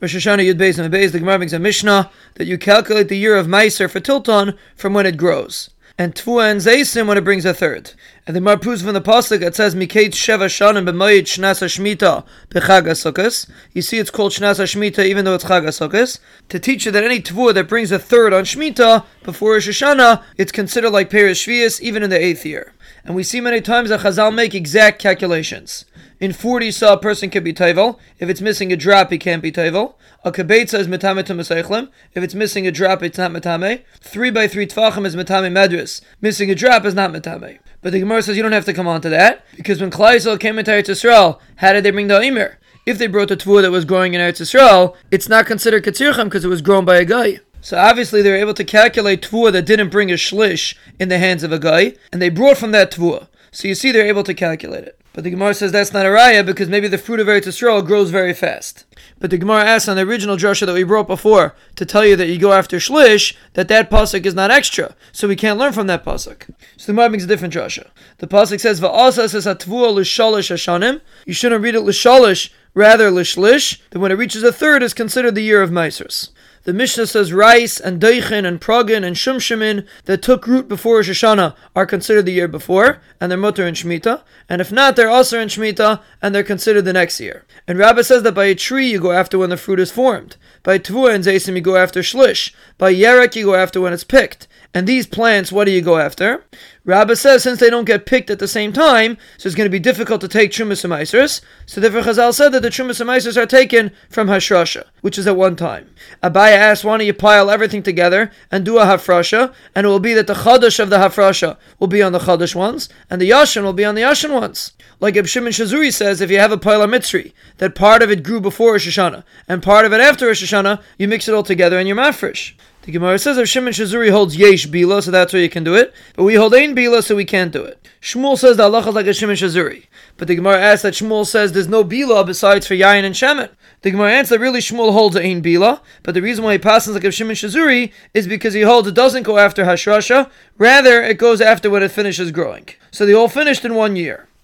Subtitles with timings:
[0.00, 3.18] Rosh Hashanah Yud Beis and Beis, the Gemara makes a Mishnah that you calculate the
[3.18, 5.70] year of Meiser for Tilton from when it grows.
[5.98, 7.94] And Tvua and Zaysim when it brings a third.
[8.24, 12.24] And the Gemara proves from the Pasuk it says Mikate Sheva Shanim b'Moyed Shnasa Shmita
[12.50, 13.50] b'Chag.
[13.72, 16.20] You see it's called Shnasa Shmita even though it's Chag.
[16.48, 20.22] To teach you that any Tvua that brings a third on Shmita before Rosh Hashanah,
[20.36, 22.72] it's considered like Peres Shvius even in the eighth year.
[23.04, 25.86] And we see many times that Chazal make exact calculations.
[26.20, 27.96] In 40 saw a person can be tevel.
[28.18, 29.94] If it's missing a drop, he can't be tevel.
[30.24, 31.90] A kabetza is metame to mesechlem.
[32.12, 33.84] If it's missing a drop, it's not metame.
[34.00, 36.00] Three by three tvachim is metame medris.
[36.20, 37.60] Missing a drop is not metame.
[37.82, 40.40] But the Gemara says you don't have to come on to that because when Klaisel
[40.40, 42.58] came into Eretz Yisrael, how did they bring the Omer?
[42.84, 46.24] If they brought the tvua that was growing in Eretz Yisrael, it's not considered katzirchem
[46.24, 47.38] because it was grown by a guy.
[47.60, 51.18] So obviously they were able to calculate tvua that didn't bring a shlish in the
[51.18, 53.28] hands of a guy, and they brought from that tvua.
[53.50, 55.00] So you see they're able to calculate it.
[55.18, 57.84] But the Gemara says that's not a raya because maybe the fruit of Eretz Yisrael
[57.84, 58.84] grows very fast.
[59.18, 62.14] But the Gemara asks on the original drasha that we brought before to tell you
[62.14, 65.72] that you go after shlish that that pasuk is not extra, so we can't learn
[65.72, 66.48] from that pasuk.
[66.76, 67.88] So the Gemara makes a different drasha.
[68.18, 71.00] The pasuk says va'asa says hatvua l'shalish hashanim.
[71.26, 73.80] You shouldn't read it l'shalish, rather l'shlish.
[73.90, 76.30] That when it reaches a third is considered the year of Meisers.
[76.68, 81.08] The Mishnah says rice and deichen and progin and shumshimin that took root before Rosh
[81.08, 84.20] Hashanah are considered the year before, and they're mutter in Shemitah.
[84.50, 87.46] And if not, they're also in Shemitah, and they're considered the next year.
[87.66, 90.36] And Rabbah says that by a tree you go after when the fruit is formed.
[90.62, 92.52] By Tvua and Zaysim you go after Shlish.
[92.76, 94.46] By Yerek you go after when it's picked.
[94.74, 96.44] And these plants, what do you go after?
[96.84, 99.70] Rabbah says since they don't get picked at the same time, so it's going to
[99.70, 103.46] be difficult to take Trumas and So therefore Chazal said that the Trumas and are
[103.46, 105.90] taken from Hashrasha, which is at one time.
[106.22, 110.00] Abaye asked, why don't you pile everything together and do a Hafrasha, and it will
[110.00, 113.30] be that the Chadash of the Hafrasha will be on the Chadash ones, and the
[113.30, 114.72] Yashin will be on the Yashin ones.
[115.00, 118.10] Like Ibn Shimon Shazuri says, if you have a pile of Mitzri, that part of
[118.10, 121.34] it grew before Rosh Hashanah, and part of it after Rosh Hashanah, you mix it
[121.34, 122.52] all together and you're mafresh.
[122.82, 125.74] The Gemara says if Shimon Shazuri holds Yesh Bila, so that's where you can do
[125.74, 125.92] it.
[126.16, 127.86] But we hold Ein Bila, so we can't do it.
[128.00, 129.86] Shmuel says the Allah is like a Shimon Shazuri.
[130.16, 133.50] But the Gemara asks that Shmuel says there's no Bila besides for Yain and Shemin.
[133.82, 136.94] The Gemara answers that really Shmuel holds Ein Bila, but the reason why he passes
[136.94, 141.18] like a Shimon Shazuri is because he holds it doesn't go after Hashrasha, rather it
[141.18, 142.68] goes after when it finishes growing.
[142.90, 144.27] So they all finished in one year.